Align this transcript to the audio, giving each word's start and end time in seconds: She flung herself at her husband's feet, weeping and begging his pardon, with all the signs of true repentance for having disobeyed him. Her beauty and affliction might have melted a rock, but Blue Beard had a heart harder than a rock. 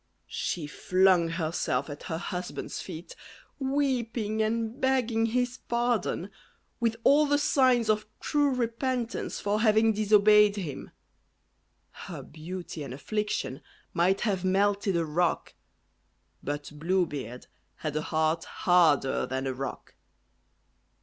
She 0.25 0.65
flung 0.65 1.27
herself 1.27 1.87
at 1.87 2.01
her 2.09 2.17
husband's 2.17 2.81
feet, 2.81 3.15
weeping 3.59 4.41
and 4.41 4.81
begging 4.81 5.27
his 5.27 5.59
pardon, 5.59 6.31
with 6.79 6.95
all 7.03 7.27
the 7.27 7.37
signs 7.37 7.87
of 7.87 8.07
true 8.19 8.49
repentance 8.49 9.39
for 9.39 9.61
having 9.61 9.93
disobeyed 9.93 10.55
him. 10.55 10.89
Her 11.91 12.23
beauty 12.23 12.81
and 12.81 12.95
affliction 12.95 13.61
might 13.93 14.21
have 14.21 14.43
melted 14.43 14.97
a 14.97 15.05
rock, 15.05 15.53
but 16.43 16.71
Blue 16.73 17.05
Beard 17.05 17.45
had 17.75 17.95
a 17.95 18.01
heart 18.01 18.45
harder 18.45 19.27
than 19.27 19.45
a 19.45 19.53
rock. 19.53 19.93